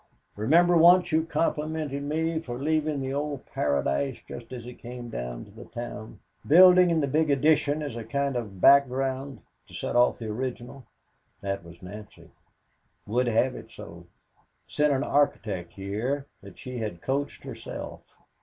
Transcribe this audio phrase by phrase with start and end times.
[0.35, 5.45] Remember once you complimented me for leaving the old Paradise just as it came down
[5.45, 9.95] to the town, building in the big addition as a kind of background, to set
[9.95, 10.87] off the original?
[11.41, 12.31] That was Nancy
[13.05, 14.07] would have it so
[14.67, 18.01] sent an architect here that she had coached herself.